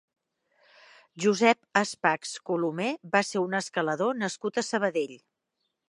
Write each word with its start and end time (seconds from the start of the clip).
Josep 1.25 1.61
Aspachs 1.83 2.33
Colomé 2.51 2.89
va 3.17 3.25
ser 3.33 3.45
un 3.45 3.57
escalador 3.61 4.19
nascut 4.25 4.63
a 4.65 4.69
Sabadell. 4.73 5.19